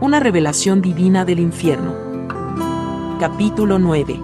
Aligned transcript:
Una 0.00 0.18
revelación 0.18 0.82
divina 0.82 1.24
del 1.24 1.38
infierno. 1.38 1.94
Capítulo 3.20 3.78
9. 3.78 4.20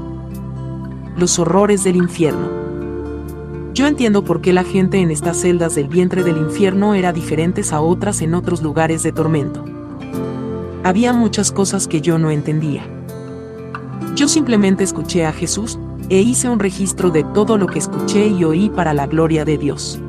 Los 1.16 1.38
horrores 1.38 1.84
del 1.84 1.94
infierno. 1.94 2.48
Yo 3.72 3.87
entiendo 3.87 4.25
por 4.25 4.41
qué 4.41 4.53
la 4.53 4.64
gente 4.64 4.98
en 4.98 5.12
estas 5.12 5.37
celdas 5.37 5.77
del 5.77 5.87
vientre 5.87 6.25
del 6.25 6.38
infierno 6.38 6.95
era 6.95 7.12
diferentes 7.12 7.72
a 7.72 7.80
otras 7.80 8.21
en 8.21 8.35
otros 8.35 8.62
lugares 8.62 9.04
de 9.04 9.12
tormento. 9.12 9.64
Había 10.83 11.12
muchas 11.12 11.52
cosas 11.52 11.87
que 11.87 12.00
yo 12.00 12.18
no 12.18 12.32
entendía. 12.32 12.82
Yo 14.16 14.27
simplemente 14.27 14.82
escuché 14.82 15.25
a 15.25 15.32
Jesús, 15.32 15.79
e 16.09 16.21
hice 16.21 16.48
un 16.48 16.59
registro 16.59 17.11
de 17.11 17.23
todo 17.23 17.57
lo 17.57 17.68
que 17.68 17.79
escuché 17.79 18.27
y 18.27 18.43
oí 18.43 18.71
para 18.71 18.93
la 18.93 19.07
gloria 19.07 19.45
de 19.45 19.57
Dios. 19.57 20.00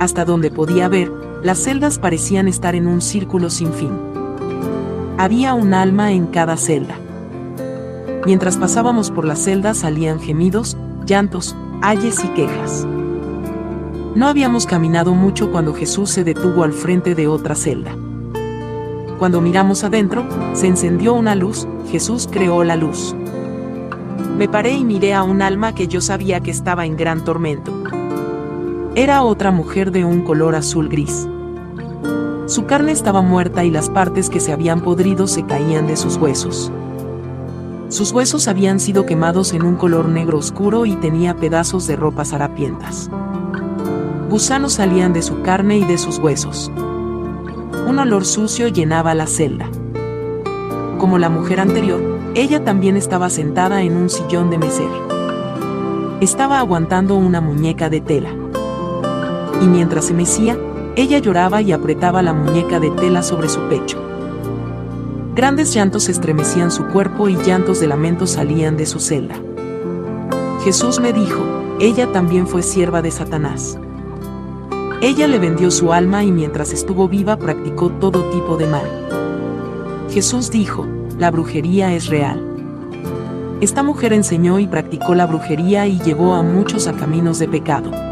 Hasta 0.00 0.24
donde 0.24 0.50
podía 0.50 0.88
ver, 0.88 1.12
las 1.44 1.58
celdas 1.58 2.00
parecían 2.00 2.48
estar 2.48 2.74
en 2.74 2.88
un 2.88 3.00
círculo 3.00 3.48
sin 3.48 3.72
fin. 3.72 4.09
Había 5.20 5.52
un 5.52 5.74
alma 5.74 6.12
en 6.12 6.28
cada 6.28 6.56
celda. 6.56 6.94
Mientras 8.24 8.56
pasábamos 8.56 9.10
por 9.10 9.26
las 9.26 9.44
celdas 9.44 9.76
salían 9.76 10.18
gemidos, 10.18 10.78
llantos, 11.04 11.54
ayes 11.82 12.24
y 12.24 12.28
quejas. 12.28 12.86
No 14.14 14.28
habíamos 14.28 14.64
caminado 14.64 15.12
mucho 15.14 15.52
cuando 15.52 15.74
Jesús 15.74 16.08
se 16.08 16.24
detuvo 16.24 16.64
al 16.64 16.72
frente 16.72 17.14
de 17.14 17.28
otra 17.28 17.54
celda. 17.54 17.94
Cuando 19.18 19.42
miramos 19.42 19.84
adentro, 19.84 20.26
se 20.54 20.68
encendió 20.68 21.12
una 21.12 21.34
luz, 21.34 21.68
Jesús 21.90 22.26
creó 22.32 22.64
la 22.64 22.76
luz. 22.76 23.14
Me 24.38 24.48
paré 24.48 24.72
y 24.72 24.86
miré 24.86 25.12
a 25.12 25.22
un 25.22 25.42
alma 25.42 25.74
que 25.74 25.86
yo 25.86 26.00
sabía 26.00 26.40
que 26.40 26.50
estaba 26.50 26.86
en 26.86 26.96
gran 26.96 27.24
tormento. 27.24 27.74
Era 28.94 29.22
otra 29.22 29.50
mujer 29.50 29.92
de 29.92 30.02
un 30.02 30.22
color 30.22 30.54
azul 30.54 30.88
gris. 30.88 31.28
Su 32.50 32.66
carne 32.66 32.90
estaba 32.90 33.22
muerta 33.22 33.62
y 33.62 33.70
las 33.70 33.88
partes 33.88 34.28
que 34.28 34.40
se 34.40 34.50
habían 34.50 34.80
podrido 34.80 35.28
se 35.28 35.44
caían 35.44 35.86
de 35.86 35.96
sus 35.96 36.16
huesos. 36.16 36.72
Sus 37.90 38.10
huesos 38.10 38.48
habían 38.48 38.80
sido 38.80 39.06
quemados 39.06 39.52
en 39.52 39.62
un 39.62 39.76
color 39.76 40.08
negro 40.08 40.38
oscuro 40.38 40.84
y 40.84 40.96
tenía 40.96 41.36
pedazos 41.36 41.86
de 41.86 41.94
ropas 41.94 42.32
harapientas. 42.32 43.08
Gusanos 44.28 44.72
salían 44.72 45.12
de 45.12 45.22
su 45.22 45.42
carne 45.42 45.78
y 45.78 45.84
de 45.84 45.96
sus 45.96 46.18
huesos. 46.18 46.72
Un 47.86 48.00
olor 48.00 48.24
sucio 48.24 48.66
llenaba 48.66 49.14
la 49.14 49.28
celda. 49.28 49.70
Como 50.98 51.18
la 51.18 51.28
mujer 51.28 51.60
anterior, 51.60 52.02
ella 52.34 52.64
también 52.64 52.96
estaba 52.96 53.30
sentada 53.30 53.82
en 53.82 53.96
un 53.96 54.10
sillón 54.10 54.50
de 54.50 54.58
meser. 54.58 54.90
Estaba 56.20 56.58
aguantando 56.58 57.14
una 57.14 57.40
muñeca 57.40 57.88
de 57.88 58.00
tela. 58.00 58.30
Y 59.62 59.66
mientras 59.66 60.06
se 60.06 60.14
mecía, 60.14 60.58
ella 60.96 61.18
lloraba 61.18 61.62
y 61.62 61.72
apretaba 61.72 62.22
la 62.22 62.32
muñeca 62.32 62.80
de 62.80 62.90
tela 62.90 63.22
sobre 63.22 63.48
su 63.48 63.60
pecho. 63.68 63.98
Grandes 65.34 65.72
llantos 65.72 66.08
estremecían 66.08 66.70
su 66.70 66.86
cuerpo 66.88 67.28
y 67.28 67.36
llantos 67.36 67.80
de 67.80 67.86
lamento 67.86 68.26
salían 68.26 68.76
de 68.76 68.86
su 68.86 68.98
celda. 68.98 69.36
Jesús 70.64 71.00
me 71.00 71.12
dijo, 71.12 71.42
ella 71.78 72.12
también 72.12 72.46
fue 72.46 72.62
sierva 72.62 73.00
de 73.00 73.10
Satanás. 73.10 73.78
Ella 75.00 75.26
le 75.28 75.38
vendió 75.38 75.70
su 75.70 75.92
alma 75.92 76.24
y 76.24 76.32
mientras 76.32 76.72
estuvo 76.72 77.08
viva 77.08 77.38
practicó 77.38 77.90
todo 77.90 78.28
tipo 78.30 78.56
de 78.56 78.66
mal. 78.66 78.86
Jesús 80.10 80.50
dijo, 80.50 80.86
la 81.18 81.30
brujería 81.30 81.94
es 81.94 82.08
real. 82.08 82.44
Esta 83.60 83.82
mujer 83.82 84.12
enseñó 84.12 84.58
y 84.58 84.66
practicó 84.66 85.14
la 85.14 85.26
brujería 85.26 85.86
y 85.86 85.98
llevó 86.00 86.34
a 86.34 86.42
muchos 86.42 86.86
a 86.88 86.92
caminos 86.94 87.38
de 87.38 87.48
pecado. 87.48 88.09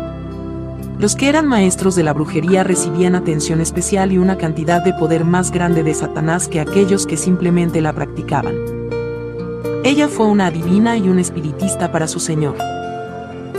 Los 0.98 1.14
que 1.14 1.28
eran 1.28 1.46
maestros 1.46 1.94
de 1.94 2.02
la 2.02 2.12
brujería 2.12 2.64
recibían 2.64 3.14
atención 3.14 3.60
especial 3.60 4.10
y 4.10 4.18
una 4.18 4.36
cantidad 4.36 4.82
de 4.82 4.92
poder 4.92 5.24
más 5.24 5.52
grande 5.52 5.84
de 5.84 5.94
Satanás 5.94 6.48
que 6.48 6.58
aquellos 6.58 7.06
que 7.06 7.16
simplemente 7.16 7.80
la 7.80 7.92
practicaban. 7.92 8.56
Ella 9.84 10.08
fue 10.08 10.26
una 10.26 10.46
adivina 10.46 10.96
y 10.96 11.08
un 11.08 11.20
espiritista 11.20 11.92
para 11.92 12.08
su 12.08 12.18
Señor. 12.18 12.56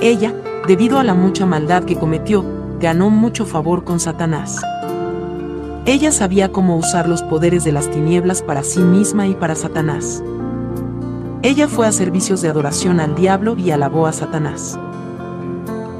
Ella, 0.01 0.33
debido 0.67 0.99
a 0.99 1.03
la 1.05 1.13
mucha 1.13 1.45
maldad 1.45 1.85
que 1.85 1.95
cometió, 1.95 2.43
ganó 2.81 3.09
mucho 3.09 3.45
favor 3.45 3.85
con 3.85 4.01
Satanás. 4.01 4.61
Ella 5.85 6.11
sabía 6.11 6.51
cómo 6.51 6.75
usar 6.75 7.07
los 7.07 7.23
poderes 7.23 7.63
de 7.63 7.71
las 7.71 7.89
tinieblas 7.89 8.41
para 8.41 8.63
sí 8.63 8.81
misma 8.81 9.27
y 9.27 9.33
para 9.33 9.55
Satanás. 9.55 10.21
Ella 11.41 11.69
fue 11.69 11.87
a 11.87 11.93
servicios 11.93 12.41
de 12.41 12.49
adoración 12.49 12.99
al 12.99 13.15
diablo 13.15 13.55
y 13.57 13.71
alabó 13.71 14.07
a 14.07 14.11
Satanás. 14.11 14.77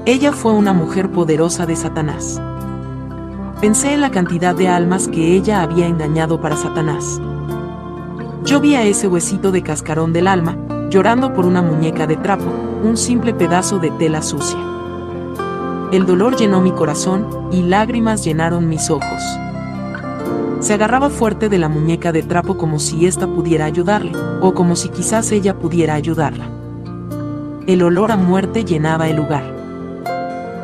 Ella 0.10 0.32
fue 0.32 0.54
una 0.54 0.74
mujer 0.74 1.12
poderosa 1.12 1.68
de 1.68 1.76
Satanás. 1.76 2.42
Pensé 3.62 3.94
en 3.94 4.02
la 4.02 4.10
cantidad 4.10 4.56
de 4.56 4.68
almas 4.68 5.08
que 5.08 5.36
ella 5.36 5.62
había 5.62 5.86
engañado 5.86 6.42
para 6.42 6.58
Satanás. 6.58 7.22
Yo 8.44 8.60
vi 8.60 8.74
a 8.74 8.82
ese 8.82 9.08
huesito 9.08 9.52
de 9.52 9.62
cascarón 9.62 10.12
del 10.12 10.28
alma, 10.28 10.58
llorando 10.90 11.32
por 11.32 11.46
una 11.46 11.62
muñeca 11.62 12.08
de 12.08 12.16
trapo, 12.16 12.52
un 12.84 12.98
simple 12.98 13.36
pedazo 13.36 13.78
de 13.78 13.92
tela 13.92 14.24
sucia. 14.24 14.58
El 15.92 16.08
dolor 16.08 16.36
llenó 16.36 16.60
mi 16.60 16.72
corazón, 16.72 17.28
y 17.52 17.62
lágrimas 17.62 18.26
llenaron 18.26 18.68
mis 18.68 18.90
ojos. 18.90 19.22
Se 20.60 20.74
agarraba 20.74 21.12
fuerte 21.12 21.50
de 21.50 21.60
la 21.60 21.70
muñeca 21.70 22.12
de 22.12 22.24
trapo 22.24 22.58
como 22.58 22.80
si 22.80 23.06
ésta 23.06 23.28
pudiera 23.28 23.66
ayudarle, 23.66 24.14
o 24.42 24.56
como 24.56 24.76
si 24.76 24.90
quizás 24.90 25.32
ella 25.32 25.60
pudiera 25.60 25.94
ayudarla. 25.94 26.50
El 27.68 27.84
olor 27.84 28.12
a 28.12 28.18
muerte 28.18 28.66
llenaba 28.66 29.08
el 29.08 29.18
lugar. 29.18 29.59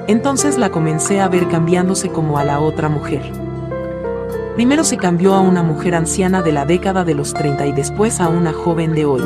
Entonces 0.07 0.57
la 0.57 0.69
comencé 0.69 1.19
a 1.19 1.27
ver 1.27 1.47
cambiándose 1.47 2.09
como 2.09 2.37
a 2.37 2.43
la 2.43 2.59
otra 2.59 2.89
mujer. 2.89 3.23
Primero 4.55 4.83
se 4.83 4.97
cambió 4.97 5.33
a 5.33 5.41
una 5.41 5.63
mujer 5.63 5.95
anciana 5.95 6.41
de 6.41 6.51
la 6.51 6.65
década 6.65 7.03
de 7.03 7.15
los 7.15 7.33
30 7.33 7.65
y 7.65 7.71
después 7.71 8.21
a 8.21 8.29
una 8.29 8.53
joven 8.53 8.93
de 8.93 9.05
hoy. 9.05 9.23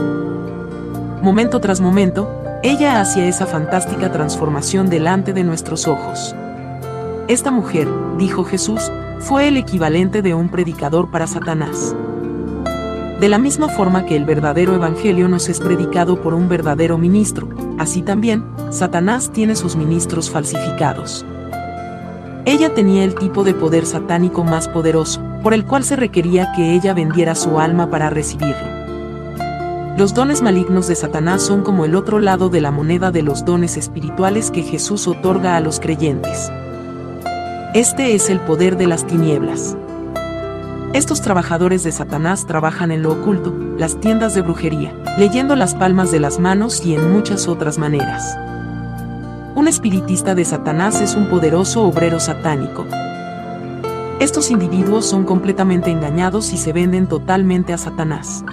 Momento 1.21 1.59
tras 1.59 1.81
momento, 1.81 2.29
ella 2.63 2.99
hacía 3.01 3.27
esa 3.27 3.45
fantástica 3.45 4.11
transformación 4.11 4.89
delante 4.89 5.33
de 5.33 5.43
nuestros 5.43 5.87
ojos. 5.87 6.33
Esta 7.27 7.51
mujer, 7.51 7.87
dijo 8.17 8.43
Jesús, 8.43 8.91
fue 9.19 9.49
el 9.49 9.57
equivalente 9.57 10.21
de 10.21 10.33
un 10.33 10.49
predicador 10.49 11.11
para 11.11 11.27
Satanás. 11.27 11.93
De 13.19 13.27
la 13.27 13.37
misma 13.37 13.67
forma 13.67 14.05
que 14.05 14.15
el 14.15 14.23
verdadero 14.23 14.75
evangelio 14.75 15.27
nos 15.27 15.49
es 15.49 15.59
predicado 15.59 16.21
por 16.21 16.33
un 16.33 16.47
verdadero 16.47 16.97
ministro, 16.97 17.49
así 17.77 18.01
también, 18.01 18.45
Satanás 18.69 19.31
tiene 19.33 19.57
sus 19.57 19.75
ministros 19.75 20.29
falsificados. 20.29 21.25
Ella 22.45 22.73
tenía 22.73 23.03
el 23.03 23.15
tipo 23.15 23.43
de 23.43 23.53
poder 23.53 23.85
satánico 23.85 24.45
más 24.45 24.69
poderoso, 24.69 25.21
por 25.43 25.53
el 25.53 25.65
cual 25.65 25.83
se 25.83 25.97
requería 25.97 26.53
que 26.55 26.73
ella 26.73 26.93
vendiera 26.93 27.35
su 27.35 27.59
alma 27.59 27.89
para 27.89 28.09
recibirlo. 28.09 28.79
Los 29.97 30.13
dones 30.13 30.41
malignos 30.41 30.87
de 30.87 30.95
Satanás 30.95 31.41
son 31.41 31.61
como 31.61 31.83
el 31.83 31.95
otro 31.95 32.19
lado 32.19 32.47
de 32.47 32.61
la 32.61 32.71
moneda 32.71 33.11
de 33.11 33.21
los 33.21 33.43
dones 33.43 33.75
espirituales 33.75 34.49
que 34.49 34.63
Jesús 34.63 35.09
otorga 35.09 35.57
a 35.57 35.59
los 35.59 35.81
creyentes. 35.81 36.49
Este 37.73 38.15
es 38.15 38.29
el 38.29 38.39
poder 38.39 38.77
de 38.77 38.87
las 38.87 39.05
tinieblas. 39.05 39.75
Estos 40.93 41.21
trabajadores 41.21 41.83
de 41.83 41.91
Satanás 41.91 42.47
trabajan 42.47 42.91
en 42.91 43.03
lo 43.03 43.11
oculto, 43.11 43.53
las 43.77 43.99
tiendas 43.99 44.33
de 44.33 44.41
brujería, 44.41 44.91
leyendo 45.19 45.55
las 45.55 45.75
palmas 45.75 46.11
de 46.11 46.19
las 46.19 46.39
manos 46.39 46.83
y 46.83 46.95
en 46.95 47.13
muchas 47.13 47.47
otras 47.47 47.77
maneras. 47.77 48.35
Un 49.53 49.67
espiritista 49.67 50.33
de 50.33 50.45
Satanás 50.45 50.99
es 50.99 51.13
un 51.13 51.27
poderoso 51.27 51.83
obrero 51.83 52.19
satánico. 52.19 52.87
Estos 54.19 54.49
individuos 54.49 55.05
son 55.05 55.25
completamente 55.25 55.91
engañados 55.91 56.53
y 56.53 56.57
se 56.57 56.73
venden 56.73 57.05
totalmente 57.05 57.71
a 57.71 57.77
Satanás. 57.77 58.43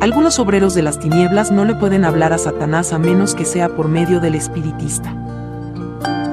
Algunos 0.00 0.38
obreros 0.38 0.74
de 0.74 0.82
las 0.82 1.00
tinieblas 1.00 1.50
no 1.50 1.64
le 1.64 1.74
pueden 1.74 2.04
hablar 2.04 2.34
a 2.34 2.38
Satanás 2.38 2.92
a 2.92 3.00
menos 3.00 3.34
que 3.34 3.44
sea 3.44 3.68
por 3.68 3.88
medio 3.88 4.20
del 4.20 4.36
espiritista. 4.36 5.12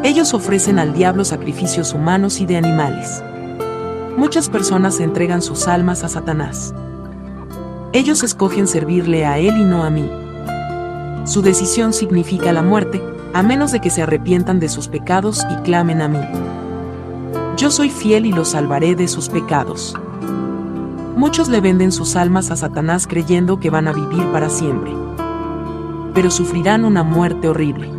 Ellos 0.03 0.35
ofrecen 0.35 0.77
al 0.77 0.93
diablo 0.93 1.25
sacrificios 1.25 1.93
humanos 1.93 2.39
y 2.41 2.45
de 2.45 2.57
animales. 2.57 3.23
Muchas 4.17 4.47
personas 4.47 4.99
entregan 4.99 5.41
sus 5.41 5.67
almas 5.67 6.03
a 6.03 6.07
Satanás. 6.07 6.73
Ellos 7.93 8.23
escogen 8.23 8.67
servirle 8.67 9.25
a 9.25 9.39
él 9.39 9.57
y 9.57 9.63
no 9.63 9.83
a 9.83 9.89
mí. 9.89 10.07
Su 11.25 11.41
decisión 11.41 11.93
significa 11.93 12.53
la 12.53 12.61
muerte, 12.61 13.01
a 13.33 13.41
menos 13.41 13.71
de 13.71 13.81
que 13.81 13.89
se 13.89 14.03
arrepientan 14.03 14.59
de 14.59 14.69
sus 14.69 14.87
pecados 14.87 15.41
y 15.51 15.55
clamen 15.63 16.01
a 16.01 16.07
mí. 16.07 16.19
Yo 17.57 17.71
soy 17.71 17.89
fiel 17.89 18.27
y 18.27 18.31
los 18.31 18.49
salvaré 18.49 18.95
de 18.95 19.07
sus 19.07 19.29
pecados. 19.29 19.95
Muchos 21.15 21.49
le 21.49 21.61
venden 21.61 21.91
sus 21.91 22.15
almas 22.15 22.51
a 22.51 22.55
Satanás 22.55 23.07
creyendo 23.07 23.59
que 23.59 23.71
van 23.71 23.87
a 23.87 23.93
vivir 23.93 24.25
para 24.31 24.49
siempre. 24.49 24.91
Pero 26.13 26.29
sufrirán 26.29 26.85
una 26.85 27.03
muerte 27.03 27.47
horrible. 27.49 27.89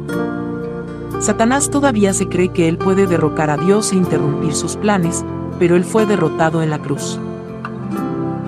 Satanás 1.19 1.71
todavía 1.71 2.13
se 2.13 2.29
cree 2.29 2.51
que 2.51 2.69
él 2.69 2.79
puede 2.79 3.07
derrocar 3.07 3.51
a 3.51 3.57
Dios 3.57 3.93
e 3.93 3.97
interrumpir 3.97 4.55
sus 4.55 4.77
planes, 4.77 5.25
pero 5.59 5.77
él 5.77 5.85
fue 5.85 6.07
derrotado 6.07 6.63
en 6.63 6.71
la 6.71 6.79
cruz. 6.79 7.19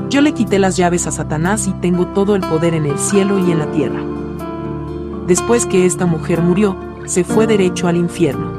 Yo 0.08 0.20
le 0.20 0.32
quité 0.32 0.58
las 0.58 0.76
llaves 0.76 1.06
a 1.06 1.12
Satanás 1.12 1.66
y 1.66 1.72
tengo 1.72 2.06
todo 2.06 2.36
el 2.36 2.42
poder 2.42 2.74
en 2.74 2.86
el 2.86 2.98
cielo 2.98 3.38
y 3.38 3.50
en 3.50 3.58
la 3.58 3.66
tierra. 3.72 4.00
Después 5.26 5.66
que 5.66 5.84
esta 5.86 6.06
mujer 6.06 6.40
murió, 6.40 6.76
se 7.06 7.24
fue 7.24 7.46
derecho 7.46 7.88
al 7.88 7.96
infierno. 7.96 8.52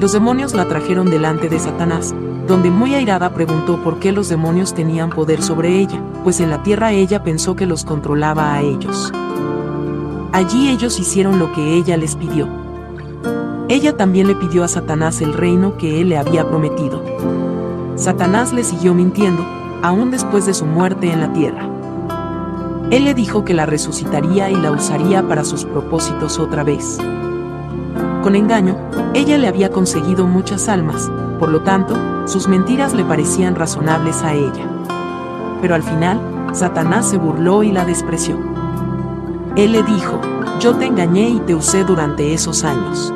Los 0.00 0.12
demonios 0.12 0.54
la 0.54 0.66
trajeron 0.66 1.10
delante 1.10 1.48
de 1.48 1.58
Satanás, 1.58 2.14
donde 2.48 2.70
muy 2.70 2.94
airada 2.94 3.34
preguntó 3.34 3.82
por 3.84 3.98
qué 3.98 4.12
los 4.12 4.28
demonios 4.28 4.74
tenían 4.74 5.10
poder 5.10 5.42
sobre 5.42 5.78
ella, 5.78 6.02
pues 6.24 6.40
en 6.40 6.50
la 6.50 6.62
tierra 6.62 6.92
ella 6.92 7.22
pensó 7.22 7.54
que 7.54 7.66
los 7.66 7.84
controlaba 7.84 8.54
a 8.54 8.62
ellos. 8.62 9.12
Allí 10.32 10.70
ellos 10.70 10.98
hicieron 10.98 11.38
lo 11.38 11.52
que 11.52 11.74
ella 11.74 11.96
les 11.96 12.16
pidió. 12.16 12.61
Ella 13.72 13.96
también 13.96 14.26
le 14.26 14.34
pidió 14.34 14.64
a 14.64 14.68
Satanás 14.68 15.22
el 15.22 15.32
reino 15.32 15.78
que 15.78 16.02
él 16.02 16.10
le 16.10 16.18
había 16.18 16.46
prometido. 16.46 17.02
Satanás 17.96 18.52
le 18.52 18.64
siguió 18.64 18.92
mintiendo, 18.92 19.42
aún 19.80 20.10
después 20.10 20.44
de 20.44 20.52
su 20.52 20.66
muerte 20.66 21.10
en 21.10 21.20
la 21.22 21.32
tierra. 21.32 21.70
Él 22.90 23.06
le 23.06 23.14
dijo 23.14 23.46
que 23.46 23.54
la 23.54 23.64
resucitaría 23.64 24.50
y 24.50 24.56
la 24.56 24.72
usaría 24.72 25.26
para 25.26 25.42
sus 25.42 25.64
propósitos 25.64 26.38
otra 26.38 26.64
vez. 26.64 26.98
Con 28.22 28.36
engaño, 28.36 28.76
ella 29.14 29.38
le 29.38 29.48
había 29.48 29.70
conseguido 29.70 30.26
muchas 30.26 30.68
almas, 30.68 31.10
por 31.38 31.48
lo 31.48 31.62
tanto, 31.62 31.96
sus 32.26 32.48
mentiras 32.48 32.92
le 32.92 33.06
parecían 33.06 33.54
razonables 33.54 34.22
a 34.22 34.34
ella. 34.34 34.68
Pero 35.62 35.74
al 35.74 35.82
final, 35.82 36.20
Satanás 36.52 37.08
se 37.08 37.16
burló 37.16 37.62
y 37.62 37.72
la 37.72 37.86
despreció. 37.86 38.38
Él 39.56 39.72
le 39.72 39.82
dijo, 39.82 40.20
yo 40.60 40.74
te 40.74 40.84
engañé 40.84 41.30
y 41.30 41.40
te 41.40 41.54
usé 41.54 41.84
durante 41.84 42.34
esos 42.34 42.64
años. 42.64 43.14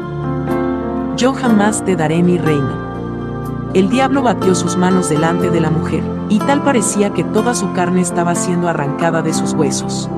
Yo 1.16 1.32
jamás 1.32 1.82
te 1.82 1.96
daré 1.96 2.22
mi 2.22 2.36
reino. 2.36 3.70
El 3.72 3.88
diablo 3.88 4.22
batió 4.22 4.54
sus 4.54 4.76
manos 4.76 5.08
delante 5.08 5.48
de 5.48 5.60
la 5.60 5.70
mujer, 5.70 6.02
y 6.28 6.38
tal 6.40 6.62
parecía 6.62 7.14
que 7.14 7.24
toda 7.24 7.54
su 7.54 7.72
carne 7.72 8.02
estaba 8.02 8.34
siendo 8.34 8.68
arrancada 8.68 9.22
de 9.22 9.32
sus 9.32 9.54
huesos. 9.54 10.10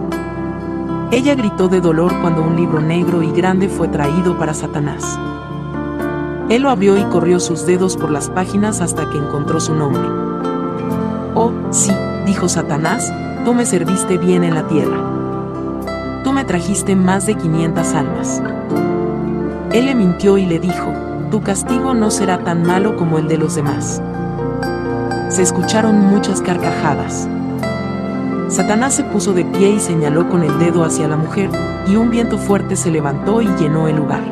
Ella 1.13 1.37
gritó 1.37 1.69
de 1.69 1.81
dolor 1.81 2.13
cuando 2.21 2.43
un 2.43 2.57
libro 2.57 2.81
negro 2.81 3.23
y 3.23 3.31
grande 3.31 3.69
fue 3.69 3.87
traído 3.87 4.37
para 4.39 4.55
Satanás. 4.55 5.19
Él 6.49 6.63
lo 6.63 6.71
abrió 6.71 6.99
y 6.99 7.05
corrió 7.05 7.39
sus 7.39 7.65
dedos 7.65 7.97
por 7.97 8.11
las 8.11 8.29
páginas 8.29 8.81
hasta 8.81 9.09
que 9.09 9.19
encontró 9.19 9.61
su 9.61 9.75
nombre. 9.75 10.03
Oh, 11.37 11.53
sí, 11.71 11.93
dijo 12.27 12.49
Satanás, 12.49 13.09
tú 13.45 13.55
me 13.55 13.67
serviste 13.67 14.19
bien 14.19 14.43
en 14.43 14.55
la 14.55 14.67
tierra. 14.67 14.99
Tú 16.25 16.33
me 16.33 16.45
trajiste 16.45 16.97
más 16.97 17.25
de 17.27 17.37
500 17.37 17.95
almas. 17.95 18.43
Él 19.79 19.87
le 19.87 19.95
mintió 19.95 20.39
y 20.39 20.45
le 20.45 20.59
dijo, 20.59 20.93
tu 21.31 21.41
castigo 21.41 21.95
no 21.95 22.11
será 22.11 22.43
tan 22.43 22.65
malo 22.65 22.97
como 22.97 23.17
el 23.17 23.29
de 23.29 23.39
los 23.39 23.55
demás. 23.55 24.03
Se 25.29 25.43
escucharon 25.43 26.01
muchas 26.01 26.43
carcajadas. 26.43 27.29
Satanás 28.49 28.95
se 28.95 29.05
puso 29.05 29.35
de 29.35 29.45
pie 29.45 29.71
y 29.71 29.79
señaló 29.79 30.29
con 30.29 30.43
el 30.43 30.59
dedo 30.59 30.83
hacia 30.83 31.07
la 31.07 31.17
mujer, 31.17 31.49
y 31.87 31.95
un 31.95 32.11
viento 32.11 32.39
fuerte 32.39 32.75
se 32.75 32.91
levantó 32.91 33.41
y 33.41 33.47
llenó 33.55 33.87
el 33.87 33.95
lugar. 33.95 34.25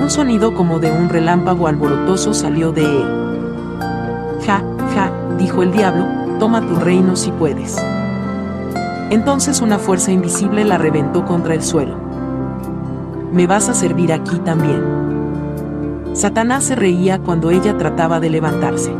Un 0.00 0.08
sonido 0.08 0.54
como 0.54 0.78
de 0.78 0.90
un 0.90 1.10
relámpago 1.10 1.68
alborotoso 1.68 2.32
salió 2.32 2.72
de 2.72 3.02
él. 3.02 3.78
Ja, 4.46 4.64
ja, 4.94 5.12
dijo 5.36 5.62
el 5.62 5.70
diablo, 5.70 6.06
toma 6.38 6.62
tu 6.62 6.76
reino 6.76 7.14
si 7.14 7.30
puedes. 7.30 7.76
Entonces 9.10 9.60
una 9.60 9.78
fuerza 9.78 10.12
invisible 10.12 10.64
la 10.64 10.78
reventó 10.78 11.26
contra 11.26 11.52
el 11.52 11.62
suelo. 11.62 12.03
Me 13.34 13.48
vas 13.48 13.68
a 13.68 13.74
servir 13.74 14.12
aquí 14.12 14.38
también. 14.38 14.80
Satanás 16.12 16.62
se 16.62 16.76
reía 16.76 17.18
cuando 17.18 17.50
ella 17.50 17.76
trataba 17.76 18.20
de 18.20 18.30
levantarse. 18.30 18.94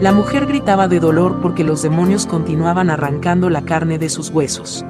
La 0.00 0.12
mujer 0.12 0.46
gritaba 0.46 0.88
de 0.88 0.98
dolor 0.98 1.40
porque 1.42 1.62
los 1.62 1.82
demonios 1.82 2.24
continuaban 2.24 2.88
arrancando 2.88 3.50
la 3.50 3.60
carne 3.60 3.98
de 3.98 4.08
sus 4.08 4.30
huesos. 4.30 4.82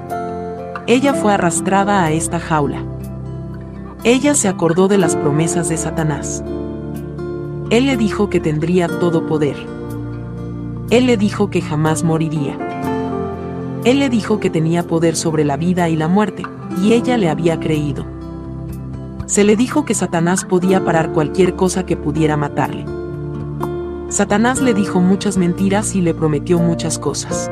Ella 0.87 1.15
fue 1.15 1.35
arrastrada 1.35 2.05
a 2.05 2.13
esta 2.13 2.39
jaula. 2.39 2.85
Ella 4.05 4.35
se 4.35 4.47
acordó 4.47 4.87
de 4.87 4.99
las 4.99 5.17
promesas 5.17 5.69
de 5.69 5.77
Satanás. 5.77 6.45
Él 7.71 7.87
le 7.87 7.97
dijo 7.97 8.31
que 8.31 8.39
tendría 8.39 8.87
todo 8.87 9.27
poder. 9.27 9.57
Él 10.91 11.07
le 11.07 11.17
dijo 11.17 11.51
que 11.51 11.61
jamás 11.61 12.05
moriría. 12.05 12.57
Él 13.83 13.99
le 13.99 14.09
dijo 14.09 14.39
que 14.39 14.49
tenía 14.49 14.85
poder 14.85 15.17
sobre 15.17 15.45
la 15.45 15.57
vida 15.57 15.89
y 15.89 15.97
la 15.97 16.07
muerte, 16.07 16.45
y 16.83 16.93
ella 16.93 17.17
le 17.17 17.29
había 17.29 17.59
creído. 17.59 18.05
Se 19.27 19.45
le 19.45 19.57
dijo 19.57 19.85
que 19.85 19.95
Satanás 19.95 20.45
podía 20.45 20.85
parar 20.85 21.13
cualquier 21.13 21.57
cosa 21.57 21.85
que 21.85 21.97
pudiera 21.97 22.37
matarle. 22.37 22.85
Satanás 24.09 24.63
le 24.63 24.73
dijo 24.73 25.01
muchas 25.01 25.37
mentiras 25.37 25.97
y 25.97 26.01
le 26.01 26.15
prometió 26.15 26.59
muchas 26.59 26.99
cosas. 26.99 27.51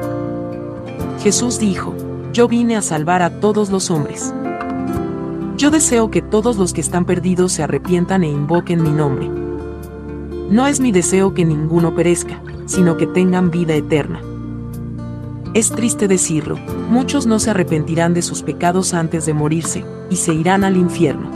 Jesús 1.21 1.59
dijo, 1.59 1.95
yo 2.33 2.49
vine 2.49 2.77
a 2.77 2.83
salvar 2.83 3.23
a 3.23 3.41
todos 3.41 3.71
los 3.71 3.91
hombres. 3.91 4.33
Yo 5.57 5.71
deseo 5.71 6.11
que 6.11 6.23
todos 6.23 6.57
los 6.57 6.73
que 6.73 6.81
están 6.81 7.05
perdidos 7.05 7.53
se 7.53 7.63
arrepientan 7.63 8.23
e 8.23 8.29
invoquen 8.29 8.83
mi 8.83 8.91
nombre. 8.91 9.29
No 10.51 10.67
es 10.67 10.79
mi 10.79 10.93
deseo 10.93 11.35
que 11.35 11.45
ninguno 11.45 11.95
perezca, 11.95 12.41
sino 12.67 12.97
que 12.97 13.07
tengan 13.07 13.51
vida 13.51 13.75
eterna. 13.75 14.21
Es 15.55 15.71
triste 15.71 16.09
decirlo, 16.09 16.59
muchos 16.91 17.27
no 17.27 17.39
se 17.39 17.51
arrepentirán 17.51 18.13
de 18.13 18.23
sus 18.23 18.43
pecados 18.43 18.93
antes 18.93 19.25
de 19.25 19.35
morirse, 19.35 19.85
y 20.11 20.17
se 20.17 20.35
irán 20.35 20.65
al 20.65 20.77
infierno. 20.77 21.31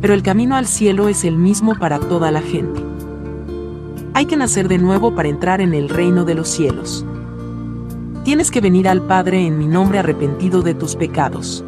Pero 0.00 0.14
el 0.14 0.22
camino 0.22 0.54
al 0.54 0.66
cielo 0.66 1.08
es 1.08 1.24
el 1.24 1.36
mismo 1.36 1.74
para 1.74 1.98
toda 1.98 2.30
la 2.30 2.40
gente. 2.40 2.80
Hay 4.14 4.26
que 4.26 4.36
nacer 4.36 4.68
de 4.68 4.78
nuevo 4.78 5.16
para 5.16 5.28
entrar 5.28 5.60
en 5.60 5.74
el 5.74 5.88
reino 5.88 6.24
de 6.24 6.34
los 6.34 6.48
cielos. 6.48 7.04
Tienes 8.22 8.52
que 8.52 8.60
venir 8.60 8.86
al 8.86 9.02
Padre 9.02 9.44
en 9.44 9.58
mi 9.58 9.66
nombre 9.66 9.98
arrepentido 9.98 10.62
de 10.62 10.74
tus 10.74 10.94
pecados. 10.94 11.64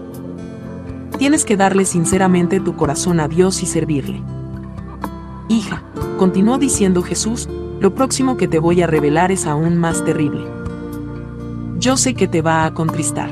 Tienes 1.18 1.44
que 1.44 1.56
darle 1.56 1.84
sinceramente 1.84 2.60
tu 2.60 2.76
corazón 2.76 3.18
a 3.18 3.26
Dios 3.26 3.60
y 3.60 3.66
servirle. 3.66 4.22
Hija, 5.48 5.82
continuó 6.16 6.58
diciendo 6.58 7.02
Jesús, 7.02 7.48
lo 7.80 7.92
próximo 7.92 8.36
que 8.36 8.46
te 8.46 8.60
voy 8.60 8.82
a 8.82 8.86
revelar 8.86 9.32
es 9.32 9.46
aún 9.46 9.76
más 9.76 10.04
terrible. 10.04 10.63
Yo 11.84 11.98
sé 11.98 12.14
que 12.14 12.26
te 12.26 12.40
va 12.40 12.64
a 12.64 12.72
contristar. 12.72 13.28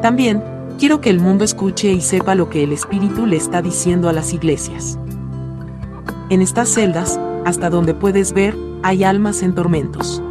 También, 0.00 0.42
quiero 0.78 1.02
que 1.02 1.10
el 1.10 1.20
mundo 1.20 1.44
escuche 1.44 1.92
y 1.92 2.00
sepa 2.00 2.34
lo 2.34 2.48
que 2.48 2.64
el 2.64 2.72
Espíritu 2.72 3.26
le 3.26 3.36
está 3.36 3.60
diciendo 3.60 4.08
a 4.08 4.14
las 4.14 4.32
iglesias. 4.32 4.98
En 6.30 6.40
estas 6.40 6.70
celdas, 6.70 7.20
hasta 7.44 7.68
donde 7.68 7.92
puedes 7.92 8.32
ver, 8.32 8.56
hay 8.82 9.04
almas 9.04 9.42
en 9.42 9.54
tormentos. 9.54 10.22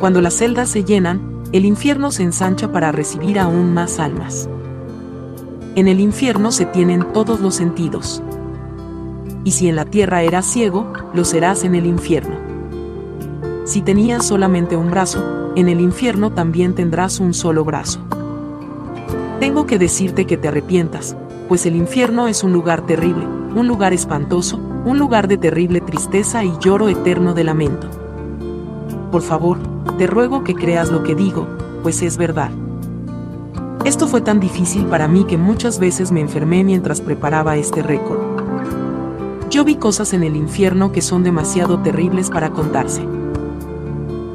Cuando 0.00 0.20
las 0.20 0.34
celdas 0.34 0.70
se 0.70 0.82
llenan, 0.82 1.44
el 1.52 1.64
infierno 1.64 2.10
se 2.10 2.24
ensancha 2.24 2.72
para 2.72 2.90
recibir 2.90 3.38
aún 3.38 3.72
más 3.72 4.00
almas. 4.00 4.48
En 5.76 5.86
el 5.86 6.00
infierno 6.00 6.50
se 6.50 6.64
tienen 6.64 7.12
todos 7.12 7.38
los 7.38 7.54
sentidos. 7.54 8.24
Y 9.44 9.52
si 9.52 9.68
en 9.68 9.76
la 9.76 9.84
tierra 9.84 10.24
eras 10.24 10.46
ciego, 10.46 10.92
lo 11.14 11.24
serás 11.24 11.62
en 11.62 11.76
el 11.76 11.86
infierno. 11.86 12.39
Si 13.64 13.82
tenías 13.82 14.26
solamente 14.26 14.76
un 14.76 14.90
brazo, 14.90 15.52
en 15.54 15.68
el 15.68 15.80
infierno 15.80 16.30
también 16.32 16.74
tendrás 16.74 17.20
un 17.20 17.34
solo 17.34 17.64
brazo. 17.64 18.00
Tengo 19.38 19.66
que 19.66 19.78
decirte 19.78 20.26
que 20.26 20.36
te 20.36 20.48
arrepientas, 20.48 21.16
pues 21.48 21.66
el 21.66 21.76
infierno 21.76 22.28
es 22.28 22.42
un 22.44 22.52
lugar 22.52 22.86
terrible, 22.86 23.26
un 23.26 23.66
lugar 23.66 23.92
espantoso, 23.92 24.58
un 24.84 24.98
lugar 24.98 25.28
de 25.28 25.36
terrible 25.36 25.80
tristeza 25.80 26.44
y 26.44 26.52
lloro 26.60 26.88
eterno 26.88 27.34
de 27.34 27.44
lamento. 27.44 27.88
Por 29.10 29.22
favor, 29.22 29.58
te 29.98 30.06
ruego 30.06 30.44
que 30.44 30.54
creas 30.54 30.90
lo 30.90 31.02
que 31.02 31.14
digo, 31.14 31.46
pues 31.82 32.02
es 32.02 32.16
verdad. 32.16 32.50
Esto 33.84 34.06
fue 34.06 34.20
tan 34.20 34.40
difícil 34.40 34.84
para 34.86 35.08
mí 35.08 35.24
que 35.24 35.38
muchas 35.38 35.78
veces 35.78 36.12
me 36.12 36.20
enfermé 36.20 36.64
mientras 36.64 37.00
preparaba 37.00 37.56
este 37.56 37.82
récord. 37.82 38.18
Yo 39.50 39.64
vi 39.64 39.76
cosas 39.76 40.12
en 40.12 40.22
el 40.22 40.36
infierno 40.36 40.92
que 40.92 41.02
son 41.02 41.24
demasiado 41.24 41.80
terribles 41.80 42.30
para 42.30 42.50
contarse. 42.50 43.19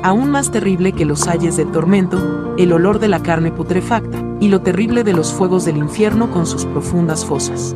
Aún 0.06 0.30
más 0.30 0.52
terrible 0.52 0.92
que 0.92 1.04
los 1.04 1.28
ayes 1.28 1.58
del 1.58 1.72
tormento, 1.72 2.54
el 2.60 2.74
olor 2.74 3.00
de 3.00 3.08
la 3.08 3.24
carne 3.24 3.52
putrefacta, 3.52 4.24
y 4.40 4.50
lo 4.50 4.62
terrible 4.62 5.04
de 5.04 5.14
los 5.14 5.34
fuegos 5.34 5.66
del 5.66 5.78
infierno 5.78 6.30
con 6.30 6.46
sus 6.46 6.64
profundas 6.66 7.26
fosas. 7.26 7.76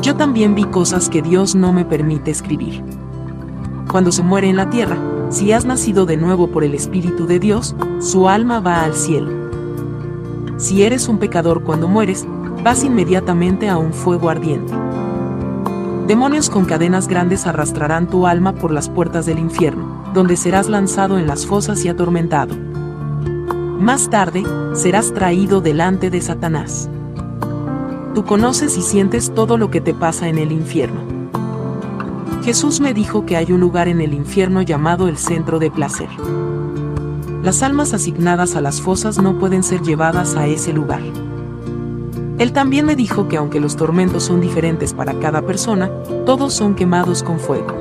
Yo 0.00 0.16
también 0.16 0.54
vi 0.54 0.64
cosas 0.64 1.10
que 1.10 1.20
Dios 1.20 1.54
no 1.54 1.74
me 1.74 1.84
permite 1.84 2.30
escribir. 2.30 2.82
Cuando 3.90 4.10
se 4.10 4.22
muere 4.22 4.48
en 4.48 4.56
la 4.56 4.70
tierra, 4.70 4.96
si 5.28 5.52
has 5.52 5.66
nacido 5.66 6.06
de 6.06 6.16
nuevo 6.16 6.48
por 6.48 6.64
el 6.64 6.72
Espíritu 6.72 7.26
de 7.26 7.40
Dios, 7.40 7.76
su 8.00 8.30
alma 8.30 8.60
va 8.60 8.82
al 8.82 8.94
cielo. 8.94 9.30
Si 10.56 10.82
eres 10.82 11.08
un 11.08 11.18
pecador 11.18 11.62
cuando 11.62 11.88
mueres, 11.88 12.26
vas 12.64 12.84
inmediatamente 12.84 13.68
a 13.68 13.76
un 13.76 13.92
fuego 13.92 14.30
ardiente. 14.30 14.72
Demonios 16.06 16.48
con 16.48 16.64
cadenas 16.64 17.06
grandes 17.06 17.46
arrastrarán 17.46 18.06
tu 18.06 18.26
alma 18.26 18.54
por 18.54 18.70
las 18.70 18.88
puertas 18.88 19.26
del 19.26 19.38
infierno, 19.38 19.95
donde 20.12 20.36
serás 20.36 20.68
lanzado 20.68 21.18
en 21.18 21.26
las 21.26 21.46
fosas 21.46 21.84
y 21.84 21.88
atormentado. 21.88 22.54
Más 23.78 24.08
tarde, 24.08 24.44
serás 24.74 25.12
traído 25.12 25.60
delante 25.60 26.10
de 26.10 26.20
Satanás. 26.20 26.88
Tú 28.14 28.24
conoces 28.24 28.78
y 28.78 28.82
sientes 28.82 29.34
todo 29.34 29.58
lo 29.58 29.70
que 29.70 29.80
te 29.80 29.92
pasa 29.92 30.28
en 30.28 30.38
el 30.38 30.52
infierno. 30.52 31.00
Jesús 32.42 32.80
me 32.80 32.94
dijo 32.94 33.26
que 33.26 33.36
hay 33.36 33.52
un 33.52 33.60
lugar 33.60 33.88
en 33.88 34.00
el 34.00 34.14
infierno 34.14 34.62
llamado 34.62 35.08
el 35.08 35.18
centro 35.18 35.58
de 35.58 35.70
placer. 35.70 36.08
Las 37.42 37.62
almas 37.62 37.92
asignadas 37.92 38.56
a 38.56 38.60
las 38.60 38.80
fosas 38.80 39.20
no 39.20 39.38
pueden 39.38 39.62
ser 39.62 39.82
llevadas 39.82 40.36
a 40.36 40.46
ese 40.46 40.72
lugar. 40.72 41.02
Él 42.38 42.52
también 42.52 42.86
me 42.86 42.96
dijo 42.96 43.28
que 43.28 43.36
aunque 43.36 43.60
los 43.60 43.76
tormentos 43.76 44.24
son 44.24 44.40
diferentes 44.40 44.94
para 44.94 45.18
cada 45.20 45.42
persona, 45.42 45.90
todos 46.24 46.54
son 46.54 46.74
quemados 46.74 47.22
con 47.22 47.38
fuego. 47.38 47.74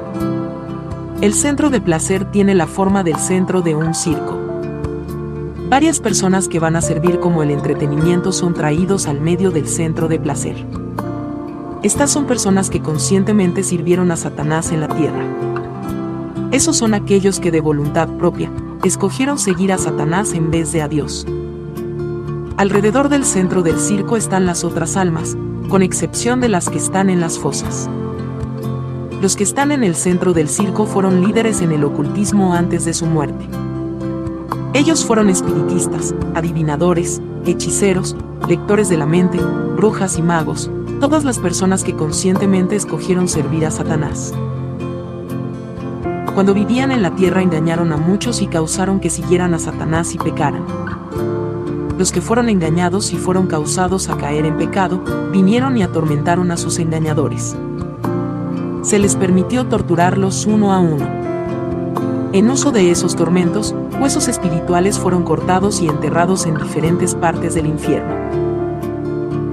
El 1.22 1.34
centro 1.34 1.70
de 1.70 1.80
placer 1.80 2.30
tiene 2.30 2.54
la 2.56 2.68
forma 2.68 3.02
del 3.02 3.16
centro 3.16 3.62
de 3.62 3.74
un 3.74 3.96
circo. 3.96 4.38
Varias 5.70 6.02
personas 6.02 6.50
que 6.50 6.60
van 6.60 6.76
a 6.76 6.82
servir 6.82 7.22
como 7.22 7.42
el 7.42 7.52
entretenimiento 7.52 8.34
son 8.34 8.54
traídos 8.54 9.08
al 9.08 9.22
medio 9.22 9.50
del 9.50 9.66
centro 9.66 10.10
de 10.10 10.20
placer. 10.20 10.56
Estas 11.84 12.12
son 12.12 12.26
personas 12.26 12.70
que 12.70 12.82
conscientemente 12.82 13.64
sirvieron 13.64 14.12
a 14.12 14.18
Satanás 14.18 14.74
en 14.74 14.82
la 14.82 14.90
tierra. 14.90 15.24
Esos 16.52 16.76
son 16.76 16.94
aquellos 16.94 17.40
que 17.40 17.50
de 17.50 17.62
voluntad 17.62 18.10
propia, 18.18 18.52
escogieron 18.84 19.40
seguir 19.40 19.72
a 19.72 19.78
Satanás 19.78 20.34
en 20.34 20.52
vez 20.52 20.74
de 20.74 20.82
a 20.82 20.90
Dios. 20.90 21.26
Alrededor 22.58 23.08
del 23.08 23.24
centro 23.24 23.64
del 23.64 23.80
circo 23.80 24.18
están 24.18 24.46
las 24.46 24.66
otras 24.66 24.98
almas, 24.98 25.38
con 25.70 25.82
excepción 25.82 26.42
de 26.42 26.50
las 26.50 26.70
que 26.70 26.78
están 26.78 27.10
en 27.10 27.22
las 27.22 27.40
fosas. 27.40 27.90
Los 29.22 29.36
que 29.36 29.44
están 29.44 29.72
en 29.72 29.84
el 29.84 29.96
centro 29.96 30.34
del 30.34 30.50
circo 30.50 30.86
fueron 30.86 31.22
líderes 31.22 31.62
en 31.62 31.72
el 31.72 31.84
ocultismo 31.84 32.54
antes 32.54 32.86
de 32.86 32.94
su 32.94 33.06
muerte. 33.06 33.48
Ellos 34.74 35.06
fueron 35.06 35.30
espiritistas, 35.30 36.14
adivinadores, 36.34 37.22
hechiceros, 37.46 38.16
lectores 38.48 38.90
de 38.90 38.98
la 38.98 39.06
mente, 39.06 39.40
brujas 39.76 40.18
y 40.18 40.22
magos, 40.22 40.70
todas 41.00 41.24
las 41.24 41.40
personas 41.40 41.84
que 41.84 41.96
conscientemente 41.96 42.76
escogieron 42.76 43.28
servir 43.28 43.66
a 43.66 43.72
Satanás. 43.72 44.34
Cuando 46.34 46.54
vivían 46.54 46.92
en 46.92 47.02
la 47.02 47.16
tierra 47.16 47.42
engañaron 47.42 47.94
a 47.94 47.98
muchos 47.98 48.42
y 48.42 48.48
causaron 48.48 49.00
que 49.00 49.10
siguieran 49.10 49.54
a 49.54 49.60
Satanás 49.60 50.14
y 50.14 50.18
pecaran 50.18 50.66
los 51.98 52.12
que 52.12 52.22
fueron 52.22 52.50
engañados 52.50 53.14
y 53.14 53.16
fueron 53.16 53.48
causados 53.48 54.10
a 54.10 54.18
caer 54.18 54.46
en 54.46 54.58
pecado, 54.58 55.02
vinieron 55.32 55.78
y 55.78 55.84
atormentaron 55.84 56.52
a 56.52 56.58
sus 56.58 56.80
engañadores. 56.80 57.56
Se 58.86 59.00
les 59.00 59.16
permitió 59.16 59.66
torturarlos 59.66 60.46
uno 60.46 60.72
a 60.72 60.78
uno. 60.78 61.08
En 62.34 62.52
uso 62.52 62.72
de 62.72 62.92
esos 62.92 63.16
tormentos, 63.16 63.74
huesos 64.00 64.28
espirituales 64.28 65.00
fueron 65.00 65.24
cortados 65.24 65.82
y 65.82 65.88
enterrados 65.88 66.46
en 66.46 66.54
diferentes 66.54 67.16
partes 67.16 67.56
del 67.56 67.66
infierno. 67.66 68.14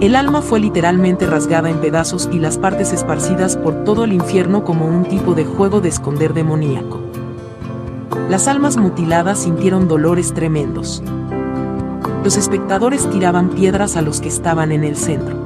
El 0.00 0.16
alma 0.16 0.42
fue 0.42 0.60
literalmente 0.60 1.26
rasgada 1.26 1.70
en 1.70 1.78
pedazos 1.78 2.28
y 2.30 2.40
las 2.40 2.58
partes 2.58 2.92
esparcidas 2.92 3.56
por 3.56 3.84
todo 3.84 4.04
el 4.04 4.12
infierno 4.12 4.64
como 4.64 4.86
un 4.86 5.04
tipo 5.04 5.34
de 5.34 5.46
juego 5.46 5.80
de 5.80 5.88
esconder 5.88 6.34
demoníaco. 6.34 7.00
Las 8.28 8.48
almas 8.48 8.76
mutiladas 8.76 9.38
sintieron 9.38 9.88
dolores 9.88 10.34
tremendos 10.34 11.02
los 12.24 12.36
espectadores 12.36 13.10
tiraban 13.10 13.50
piedras 13.50 13.96
a 13.96 14.02
los 14.02 14.20
que 14.20 14.28
estaban 14.28 14.70
en 14.70 14.84
el 14.84 14.96
centro. 14.96 15.41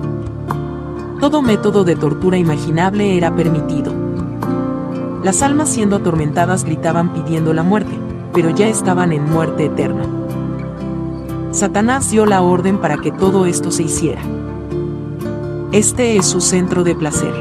Todo 1.21 1.41
método 1.41 1.83
de 1.85 1.97
tortura 1.97 2.37
imaginable 2.37 3.17
era 3.17 3.35
permitido. 3.35 3.93
Las 5.25 5.41
almas 5.43 5.71
siendo 5.71 5.97
atormentadas 5.97 6.65
gritaban 6.65 7.15
pidiendo 7.15 7.55
la 7.55 7.63
muerte, 7.63 7.99
pero 8.35 8.51
ya 8.51 8.69
estaban 8.69 9.13
en 9.13 9.25
muerte 9.25 9.65
eterna. 9.65 10.05
Satanás 11.53 12.11
dio 12.11 12.27
la 12.27 12.43
orden 12.43 12.79
para 12.79 12.99
que 12.99 13.13
todo 13.13 13.47
esto 13.47 13.71
se 13.71 13.85
hiciera. 13.85 14.21
Este 15.73 16.19
es 16.19 16.27
su 16.27 16.43
centro 16.43 16.85
de 16.85 16.95
placer. 16.95 17.33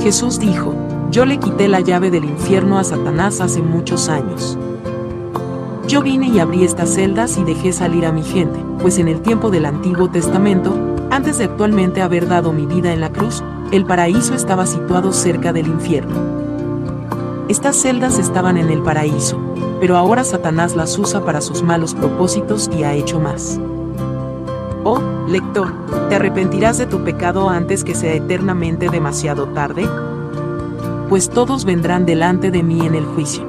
Jesús 0.00 0.38
dijo, 0.38 0.74
yo 1.10 1.26
le 1.26 1.38
quité 1.38 1.68
la 1.68 1.80
llave 1.80 2.10
del 2.10 2.24
infierno 2.24 2.78
a 2.78 2.84
Satanás 2.84 3.42
hace 3.42 3.60
muchos 3.60 4.08
años. 4.08 4.56
Yo 5.86 6.02
vine 6.02 6.28
y 6.28 6.38
abrí 6.38 6.64
estas 6.64 6.94
celdas 6.94 7.36
y 7.36 7.44
dejé 7.44 7.72
salir 7.72 8.06
a 8.06 8.12
mi 8.12 8.22
gente, 8.22 8.58
pues 8.80 8.98
en 8.98 9.08
el 9.08 9.20
tiempo 9.20 9.50
del 9.50 9.66
Antiguo 9.66 10.08
Testamento, 10.08 10.97
antes 11.10 11.38
de 11.38 11.44
actualmente 11.44 12.02
haber 12.02 12.28
dado 12.28 12.52
mi 12.52 12.66
vida 12.66 12.92
en 12.92 13.00
la 13.00 13.10
cruz, 13.10 13.42
el 13.72 13.84
paraíso 13.84 14.34
estaba 14.34 14.66
situado 14.66 15.12
cerca 15.12 15.52
del 15.52 15.66
infierno. 15.66 16.14
Estas 17.48 17.76
celdas 17.76 18.18
estaban 18.18 18.58
en 18.58 18.70
el 18.70 18.82
paraíso, 18.82 19.38
pero 19.80 19.96
ahora 19.96 20.22
Satanás 20.24 20.76
las 20.76 20.98
usa 20.98 21.24
para 21.24 21.40
sus 21.40 21.62
malos 21.62 21.94
propósitos 21.94 22.68
y 22.76 22.82
ha 22.82 22.92
hecho 22.92 23.20
más. 23.20 23.58
Oh, 24.84 25.00
lector, 25.26 25.72
¿te 26.08 26.16
arrepentirás 26.16 26.78
de 26.78 26.86
tu 26.86 27.02
pecado 27.04 27.48
antes 27.48 27.84
que 27.84 27.94
sea 27.94 28.12
eternamente 28.14 28.90
demasiado 28.90 29.46
tarde? 29.48 29.88
Pues 31.08 31.30
todos 31.30 31.64
vendrán 31.64 32.04
delante 32.04 32.50
de 32.50 32.62
mí 32.62 32.86
en 32.86 32.94
el 32.94 33.06
juicio. 33.06 33.47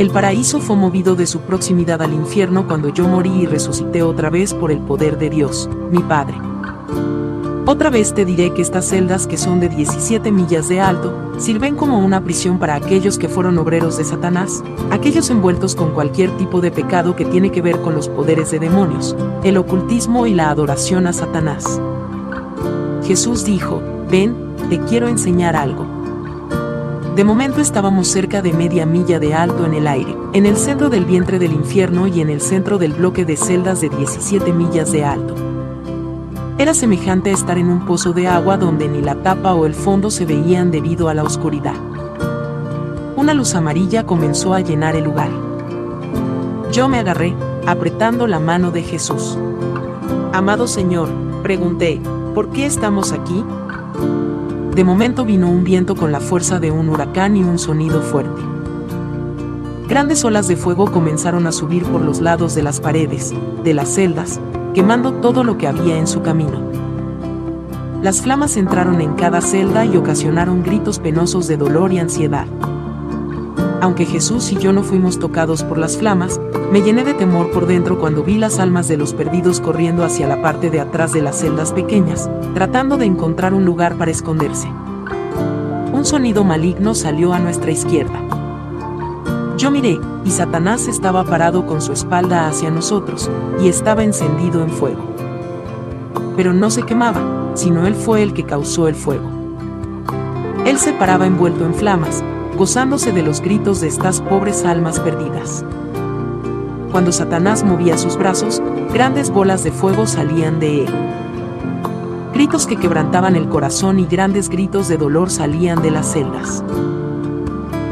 El 0.00 0.08
paraíso 0.08 0.60
fue 0.60 0.76
movido 0.76 1.14
de 1.14 1.26
su 1.26 1.40
proximidad 1.40 2.00
al 2.00 2.14
infierno 2.14 2.66
cuando 2.66 2.88
yo 2.88 3.06
morí 3.06 3.42
y 3.42 3.44
resucité 3.44 4.02
otra 4.02 4.30
vez 4.30 4.54
por 4.54 4.72
el 4.72 4.78
poder 4.78 5.18
de 5.18 5.28
Dios, 5.28 5.68
mi 5.90 5.98
Padre. 5.98 6.38
Otra 7.66 7.90
vez 7.90 8.14
te 8.14 8.24
diré 8.24 8.54
que 8.54 8.62
estas 8.62 8.86
celdas 8.86 9.26
que 9.26 9.36
son 9.36 9.60
de 9.60 9.68
17 9.68 10.32
millas 10.32 10.70
de 10.70 10.80
alto, 10.80 11.34
sirven 11.36 11.76
como 11.76 11.98
una 11.98 12.24
prisión 12.24 12.58
para 12.58 12.76
aquellos 12.76 13.18
que 13.18 13.28
fueron 13.28 13.58
obreros 13.58 13.98
de 13.98 14.04
Satanás, 14.04 14.64
aquellos 14.90 15.28
envueltos 15.28 15.74
con 15.74 15.90
cualquier 15.90 16.34
tipo 16.38 16.62
de 16.62 16.70
pecado 16.70 17.14
que 17.14 17.26
tiene 17.26 17.52
que 17.52 17.60
ver 17.60 17.82
con 17.82 17.94
los 17.94 18.08
poderes 18.08 18.50
de 18.52 18.58
demonios, 18.58 19.14
el 19.44 19.58
ocultismo 19.58 20.26
y 20.26 20.32
la 20.32 20.48
adoración 20.48 21.08
a 21.08 21.12
Satanás. 21.12 21.78
Jesús 23.04 23.44
dijo, 23.44 23.82
ven, 24.10 24.34
te 24.70 24.78
quiero 24.78 25.08
enseñar 25.08 25.56
algo. 25.56 25.99
De 27.16 27.24
momento 27.24 27.60
estábamos 27.60 28.06
cerca 28.06 28.40
de 28.40 28.52
media 28.52 28.86
milla 28.86 29.18
de 29.18 29.34
alto 29.34 29.66
en 29.66 29.74
el 29.74 29.88
aire, 29.88 30.16
en 30.32 30.46
el 30.46 30.56
centro 30.56 30.88
del 30.88 31.04
vientre 31.04 31.40
del 31.40 31.52
infierno 31.52 32.06
y 32.06 32.20
en 32.20 32.30
el 32.30 32.40
centro 32.40 32.78
del 32.78 32.92
bloque 32.92 33.24
de 33.24 33.36
celdas 33.36 33.80
de 33.80 33.88
17 33.88 34.52
millas 34.52 34.92
de 34.92 35.04
alto. 35.04 35.34
Era 36.56 36.72
semejante 36.72 37.30
a 37.30 37.34
estar 37.34 37.58
en 37.58 37.68
un 37.68 37.84
pozo 37.84 38.12
de 38.12 38.28
agua 38.28 38.56
donde 38.56 38.88
ni 38.88 39.02
la 39.02 39.16
tapa 39.16 39.54
o 39.54 39.66
el 39.66 39.74
fondo 39.74 40.08
se 40.10 40.24
veían 40.24 40.70
debido 40.70 41.08
a 41.08 41.14
la 41.14 41.24
oscuridad. 41.24 41.74
Una 43.16 43.34
luz 43.34 43.56
amarilla 43.56 44.06
comenzó 44.06 44.54
a 44.54 44.60
llenar 44.60 44.94
el 44.94 45.04
lugar. 45.04 45.30
Yo 46.70 46.88
me 46.88 47.00
agarré, 47.00 47.34
apretando 47.66 48.28
la 48.28 48.38
mano 48.38 48.70
de 48.70 48.82
Jesús. 48.82 49.36
Amado 50.32 50.68
Señor, 50.68 51.08
pregunté, 51.42 52.00
¿por 52.34 52.50
qué 52.50 52.66
estamos 52.66 53.10
aquí? 53.10 53.44
De 54.80 54.84
momento 54.84 55.26
vino 55.26 55.50
un 55.50 55.62
viento 55.62 55.94
con 55.94 56.10
la 56.10 56.20
fuerza 56.20 56.58
de 56.58 56.70
un 56.70 56.88
huracán 56.88 57.36
y 57.36 57.44
un 57.44 57.58
sonido 57.58 58.00
fuerte. 58.00 58.40
Grandes 59.86 60.24
olas 60.24 60.48
de 60.48 60.56
fuego 60.56 60.90
comenzaron 60.90 61.46
a 61.46 61.52
subir 61.52 61.84
por 61.84 62.00
los 62.00 62.22
lados 62.22 62.54
de 62.54 62.62
las 62.62 62.80
paredes, 62.80 63.34
de 63.62 63.74
las 63.74 63.94
celdas, 63.94 64.40
quemando 64.72 65.12
todo 65.12 65.44
lo 65.44 65.58
que 65.58 65.66
había 65.66 65.98
en 65.98 66.06
su 66.06 66.22
camino. 66.22 66.62
Las 68.00 68.22
flamas 68.22 68.56
entraron 68.56 69.02
en 69.02 69.12
cada 69.16 69.42
celda 69.42 69.84
y 69.84 69.98
ocasionaron 69.98 70.62
gritos 70.62 70.98
penosos 70.98 71.46
de 71.46 71.58
dolor 71.58 71.92
y 71.92 71.98
ansiedad. 71.98 72.46
Aunque 73.82 74.06
Jesús 74.06 74.50
y 74.50 74.56
yo 74.56 74.72
no 74.72 74.82
fuimos 74.82 75.18
tocados 75.18 75.62
por 75.62 75.76
las 75.76 75.98
flamas, 75.98 76.39
me 76.70 76.82
llené 76.82 77.02
de 77.02 77.14
temor 77.14 77.50
por 77.50 77.66
dentro 77.66 77.98
cuando 77.98 78.22
vi 78.22 78.38
las 78.38 78.60
almas 78.60 78.86
de 78.86 78.96
los 78.96 79.12
perdidos 79.12 79.60
corriendo 79.60 80.04
hacia 80.04 80.28
la 80.28 80.40
parte 80.40 80.70
de 80.70 80.78
atrás 80.78 81.12
de 81.12 81.20
las 81.20 81.40
celdas 81.40 81.72
pequeñas, 81.72 82.30
tratando 82.54 82.96
de 82.96 83.06
encontrar 83.06 83.54
un 83.54 83.64
lugar 83.64 83.96
para 83.96 84.12
esconderse. 84.12 84.68
Un 85.92 86.04
sonido 86.04 86.44
maligno 86.44 86.94
salió 86.94 87.32
a 87.32 87.40
nuestra 87.40 87.72
izquierda. 87.72 88.20
Yo 89.58 89.72
miré, 89.72 89.98
y 90.24 90.30
Satanás 90.30 90.86
estaba 90.86 91.24
parado 91.24 91.66
con 91.66 91.82
su 91.82 91.92
espalda 91.92 92.46
hacia 92.46 92.70
nosotros, 92.70 93.28
y 93.60 93.68
estaba 93.68 94.04
encendido 94.04 94.62
en 94.62 94.70
fuego. 94.70 95.02
Pero 96.36 96.52
no 96.52 96.70
se 96.70 96.84
quemaba, 96.84 97.50
sino 97.54 97.86
él 97.86 97.96
fue 97.96 98.22
el 98.22 98.32
que 98.32 98.44
causó 98.44 98.86
el 98.86 98.94
fuego. 98.94 99.28
Él 100.64 100.78
se 100.78 100.92
paraba 100.92 101.26
envuelto 101.26 101.66
en 101.66 101.74
flamas, 101.74 102.22
gozándose 102.56 103.10
de 103.10 103.22
los 103.22 103.40
gritos 103.40 103.80
de 103.80 103.88
estas 103.88 104.20
pobres 104.20 104.64
almas 104.64 105.00
perdidas. 105.00 105.64
Cuando 106.90 107.12
Satanás 107.12 107.62
movía 107.62 107.96
sus 107.96 108.16
brazos, 108.16 108.60
grandes 108.92 109.30
bolas 109.30 109.62
de 109.62 109.70
fuego 109.70 110.06
salían 110.06 110.58
de 110.58 110.84
él. 110.84 110.94
Gritos 112.32 112.66
que 112.66 112.76
quebrantaban 112.76 113.36
el 113.36 113.48
corazón 113.48 114.00
y 114.00 114.06
grandes 114.06 114.48
gritos 114.48 114.88
de 114.88 114.96
dolor 114.96 115.30
salían 115.30 115.82
de 115.82 115.90
las 115.90 116.12
celdas. 116.12 116.64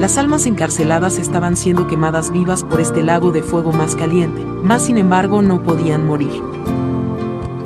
Las 0.00 0.18
almas 0.18 0.46
encarceladas 0.46 1.18
estaban 1.18 1.56
siendo 1.56 1.86
quemadas 1.86 2.30
vivas 2.32 2.64
por 2.64 2.80
este 2.80 3.02
lago 3.02 3.30
de 3.30 3.42
fuego 3.42 3.72
más 3.72 3.94
caliente, 3.94 4.44
mas 4.62 4.82
sin 4.82 4.98
embargo 4.98 5.42
no 5.42 5.62
podían 5.62 6.06
morir. 6.06 6.42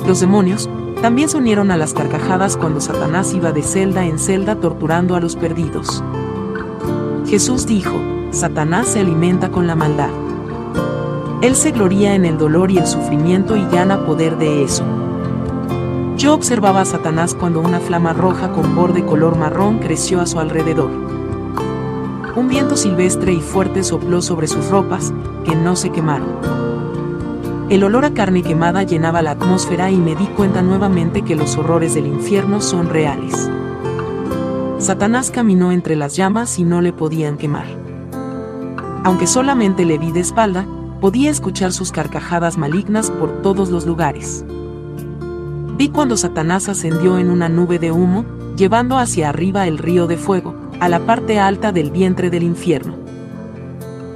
Los 0.07 0.19
demonios 0.19 0.69
también 1.01 1.29
se 1.29 1.37
unieron 1.37 1.71
a 1.71 1.77
las 1.77 1.93
carcajadas 1.93 2.57
cuando 2.57 2.79
Satanás 2.79 3.33
iba 3.33 3.51
de 3.51 3.61
celda 3.61 4.05
en 4.05 4.19
celda 4.19 4.55
torturando 4.55 5.15
a 5.15 5.19
los 5.19 5.35
perdidos. 5.35 6.03
Jesús 7.27 7.65
dijo, 7.65 7.93
Satanás 8.31 8.87
se 8.87 8.99
alimenta 8.99 9.49
con 9.49 9.67
la 9.67 9.75
maldad. 9.75 10.22
Él 11.43 11.57
se 11.57 11.71
gloría 11.71 12.15
en 12.15 12.23
el 12.23 12.37
dolor 12.37 12.71
y 12.71 12.77
el 12.77 12.87
sufrimiento 12.87 13.57
y 13.57 13.65
gana 13.65 14.05
poder 14.05 14.37
de 14.37 14.63
eso. 14.63 14.85
Yo 16.15 16.33
observaba 16.35 16.79
a 16.79 16.85
Satanás 16.85 17.35
cuando 17.37 17.59
una 17.59 17.81
flama 17.81 18.13
roja 18.13 18.53
con 18.53 18.73
borde 18.77 19.03
color 19.03 19.37
marrón 19.37 19.79
creció 19.79 20.21
a 20.21 20.25
su 20.25 20.39
alrededor. 20.39 20.89
Un 22.37 22.47
viento 22.47 22.77
silvestre 22.77 23.33
y 23.33 23.41
fuerte 23.41 23.83
sopló 23.83 24.21
sobre 24.21 24.47
sus 24.47 24.69
ropas, 24.69 25.13
que 25.43 25.53
no 25.53 25.75
se 25.75 25.89
quemaron. 25.89 26.29
El 27.69 27.83
olor 27.83 28.05
a 28.05 28.13
carne 28.13 28.41
quemada 28.41 28.83
llenaba 28.83 29.21
la 29.21 29.31
atmósfera 29.31 29.91
y 29.91 29.97
me 29.97 30.15
di 30.15 30.27
cuenta 30.27 30.61
nuevamente 30.61 31.23
que 31.23 31.35
los 31.35 31.57
horrores 31.57 31.93
del 31.93 32.07
infierno 32.07 32.61
son 32.61 32.89
reales. 32.89 33.49
Satanás 34.77 35.29
caminó 35.29 35.73
entre 35.73 35.97
las 35.97 36.15
llamas 36.15 36.57
y 36.57 36.63
no 36.63 36.79
le 36.79 36.93
podían 36.93 37.35
quemar. 37.35 37.65
Aunque 39.03 39.27
solamente 39.27 39.83
le 39.83 39.97
vi 39.97 40.13
de 40.13 40.21
espalda, 40.21 40.65
podía 41.03 41.29
escuchar 41.31 41.73
sus 41.73 41.91
carcajadas 41.91 42.57
malignas 42.57 43.11
por 43.11 43.41
todos 43.41 43.69
los 43.69 43.85
lugares. 43.85 44.45
Vi 45.77 45.89
cuando 45.89 46.15
Satanás 46.15 46.69
ascendió 46.69 47.17
en 47.19 47.29
una 47.29 47.49
nube 47.49 47.77
de 47.77 47.91
humo, 47.91 48.23
llevando 48.55 48.97
hacia 48.97 49.27
arriba 49.27 49.67
el 49.67 49.79
río 49.79 50.07
de 50.07 50.15
fuego, 50.15 50.55
a 50.79 50.87
la 50.87 51.05
parte 51.05 51.41
alta 51.41 51.73
del 51.73 51.91
vientre 51.91 52.29
del 52.29 52.43
infierno. 52.43 52.95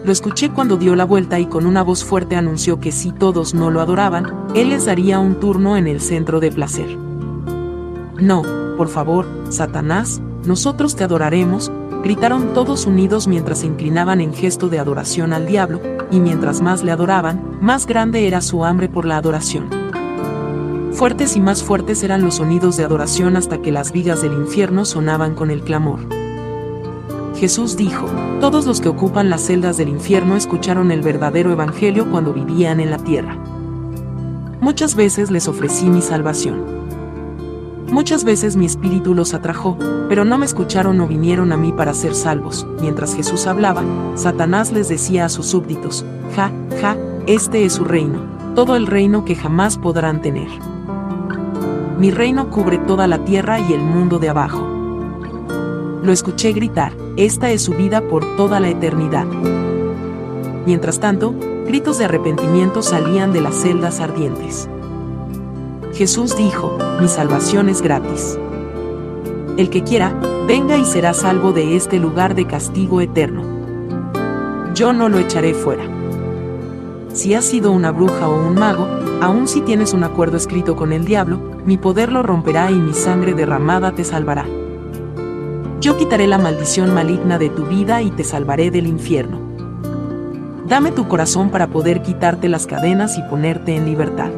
Lo 0.06 0.13
escuché 0.13 0.50
cuando 0.50 0.77
dio 0.77 0.96
la 0.96 1.03
vuelta 1.03 1.41
y 1.41 1.48
con 1.48 1.65
una 1.65 1.84
voz 1.84 2.06
fuerte 2.06 2.38
anunció 2.38 2.79
que 2.79 2.94
si 2.94 3.12
todos 3.12 3.53
no 3.53 3.70
lo 3.70 3.82
adoraban, 3.82 4.48
él 4.56 4.70
les 4.70 4.86
daría 4.86 5.20
un 5.20 5.41
turno 5.41 5.75
en 5.75 5.88
el 5.88 6.00
centro 6.00 6.39
de 6.39 6.53
placer. 6.53 6.98
No, 8.17 8.44
por 8.77 8.88
favor, 8.88 9.27
Satanás, 9.50 10.22
nosotros 10.48 10.96
te 10.96 11.04
adoraremos, 11.04 11.72
gritaron 12.04 12.54
todos 12.54 12.86
unidos 12.86 13.27
mientras 13.27 13.60
se 13.60 13.68
inclinaban 13.68 14.22
en 14.22 14.34
gesto 14.34 14.70
de 14.70 14.80
adoración 14.80 15.34
al 15.34 15.46
diablo, 15.46 15.82
y 16.10 16.22
mientras 16.22 16.62
más 16.62 16.84
le 16.84 16.92
adoraban, 16.92 17.58
más 17.62 17.86
grande 17.86 18.27
era 18.27 18.39
su 18.42 18.63
hambre 18.63 18.88
por 18.88 19.06
la 19.06 19.18
adoración. 19.18 19.70
Fuertes 20.94 21.36
y 21.36 21.42
más 21.42 21.63
fuertes 21.63 22.01
eran 22.01 22.24
los 22.24 22.36
sonidos 22.36 22.77
de 22.77 22.86
adoración 22.86 23.36
hasta 23.36 23.62
que 23.62 23.72
las 23.74 23.92
vigas 23.92 24.22
del 24.22 24.34
infierno 24.34 24.86
sonaban 24.86 25.36
con 25.36 25.51
el 25.51 25.62
clamor. 25.62 26.00
Jesús 27.36 27.77
dijo, 27.77 28.08
todos 28.39 28.66
los 28.66 28.82
que 28.82 28.89
ocupan 28.89 29.30
las 29.30 29.42
celdas 29.42 29.77
del 29.77 29.89
infierno 29.89 30.38
escucharon 30.38 30.92
el 30.92 31.01
verdadero 31.01 31.51
Evangelio 31.51 32.10
cuando 32.10 32.34
vivían 32.34 32.80
en 32.80 32.89
la 32.89 32.98
tierra. 32.98 33.38
Muchas 34.60 34.96
veces 34.96 35.30
les 35.30 35.48
ofrecí 35.48 35.86
mi 35.86 36.01
salvación. 36.01 36.77
Muchas 37.91 38.24
veces 38.24 38.56
mi 38.56 38.65
espíritu 38.65 39.13
los 39.13 39.34
atrajo, 39.34 39.77
pero 40.10 40.25
no 40.25 40.38
me 40.38 40.46
escucharon 40.46 41.00
o 41.00 41.08
vinieron 41.08 41.51
a 41.51 41.58
mí 41.58 41.72
para 41.72 41.94
ser 41.94 42.13
salvos. 42.13 42.67
Mientras 42.82 43.15
Jesús 43.15 43.48
hablaba, 43.48 43.84
Satanás 44.15 44.72
les 44.72 44.89
decía 44.89 45.25
a 45.25 45.29
sus 45.29 45.48
súbditos, 45.48 46.06
ja, 46.36 46.51
ja, 46.82 46.98
este 47.25 47.65
es 47.65 47.74
su 47.74 47.86
reino, 47.86 48.20
todo 48.56 48.75
el 48.75 48.88
reino 48.88 49.25
que 49.25 49.36
jamás 49.36 49.77
podrán 49.77 50.22
tener 50.22 50.50
mi 51.98 52.12
reino 52.12 52.51
cubre 52.51 52.77
toda 52.77 53.08
la 53.08 53.25
tierra 53.25 53.60
y 53.60 53.74
el 53.74 53.82
mundo 53.82 54.20
de 54.20 54.29
abajo. 54.29 54.67
Lo 56.03 56.12
escuché 56.12 56.53
gritar, 56.53 56.94
esta 57.17 57.50
es 57.50 57.63
su 57.63 57.74
vida 57.74 58.01
por 58.01 58.36
toda 58.36 58.60
la 58.60 58.70
eternidad. 58.70 59.25
Mientras 60.65 61.00
tanto, 61.00 61.34
gritos 61.65 61.98
de 61.98 62.06
arrepentimiento 62.06 62.84
salían 62.84 63.34
de 63.34 63.41
las 63.41 63.56
celdas 63.56 64.00
ardientes. 64.00 64.70
Jesús 65.98 66.38
dijo, 66.38 66.77
mi 67.01 67.08
salvación 67.08 67.70
es 67.70 67.82
gratis. 67.82 68.38
El 69.58 69.72
que 69.72 69.84
quiera, 69.84 70.13
venga 70.48 70.77
y 70.77 70.86
será 70.86 71.16
salvo 71.16 71.54
de 71.54 71.75
este 71.75 71.98
lugar 71.98 72.36
de 72.36 72.46
castigo 72.46 73.01
eterno. 73.01 73.42
Yo 74.75 74.94
no 74.94 75.10
lo 75.10 75.18
echaré 75.18 75.56
fuera. 75.56 75.86
Si 77.13 77.34
has 77.34 77.46
sido 77.46 77.72
una 77.72 77.89
bruja 77.89 78.30
o 78.30 78.48
un 78.48 78.54
mago, 78.54 78.88
aun 79.22 79.48
si 79.48 79.62
tienes 79.62 79.94
un 79.94 80.04
acuerdo 80.04 80.38
escrito 80.38 80.75
con 80.75 80.94
el 80.94 81.04
diablo, 81.04 81.39
mi 81.66 81.80
poder 81.80 82.12
lo 82.12 82.22
romperá 82.22 82.70
y 82.70 82.75
mi 82.75 82.94
sangre 82.94 83.34
derramada 83.34 83.94
te 83.94 84.04
salvará. 84.04 84.46
Yo 85.82 85.98
quitaré 85.98 86.27
la 86.27 86.38
maldición 86.38 86.94
maligna 86.94 87.39
de 87.39 87.50
tu 87.50 87.66
vida 87.66 88.04
y 88.04 88.12
te 88.12 88.24
salvaré 88.24 88.70
del 88.70 88.86
infierno. 88.86 89.39
Dame 90.68 90.92
tu 90.92 91.08
corazón 91.08 91.50
para 91.50 91.66
poder 91.66 92.04
quitarte 92.04 92.50
las 92.50 92.68
cadenas 92.68 93.18
y 93.18 93.24
ponerte 93.24 93.75
en 93.75 93.86
libertad. 93.86 94.30